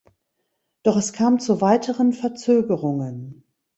Doch 0.81 0.97
es 0.97 1.13
kam 1.13 1.39
zu 1.39 1.61
weiteren 1.61 2.11
Verzögerungen. 2.11 3.43